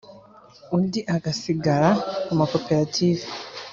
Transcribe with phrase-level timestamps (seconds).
[0.75, 1.89] undi ugasigara
[2.25, 3.23] ku makoperative